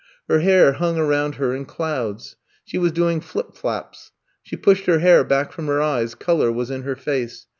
Her 0.27 0.39
hair 0.39 0.71
hung 0.71 0.97
around 0.97 1.35
her 1.35 1.53
in 1.55 1.65
clouds. 1.65 2.35
She 2.65 2.79
was 2.79 2.91
doing 2.91 3.21
flip 3.21 3.53
flaps. 3.53 4.09
She 4.41 4.55
pushed 4.57 4.87
her 4.87 4.97
hair 4.97 5.23
back 5.23 5.51
from 5.51 5.67
her 5.67 5.79
eyes, 5.79 6.15
color 6.15 6.51
was 6.51 6.71
in 6.71 6.81
her 6.81 6.95
face. 6.95 7.45